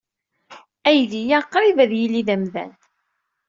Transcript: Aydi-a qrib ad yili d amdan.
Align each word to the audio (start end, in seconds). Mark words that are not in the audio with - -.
Aydi-a 0.91 1.39
qrib 1.53 1.77
ad 1.83 1.91
yili 1.99 2.21
d 2.27 2.29
amdan. 2.35 2.71